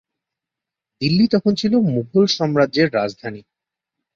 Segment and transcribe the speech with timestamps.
[1.01, 1.33] দিল্লী ছিল
[1.33, 3.41] তখন মুঘল সাম্রাজ্যের রাজধানী।